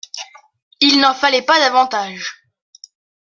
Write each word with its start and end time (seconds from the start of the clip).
Il 0.79 0.99
n'en 0.99 1.13
fallait 1.13 1.43
pas 1.43 1.59
davantage. 1.59 2.47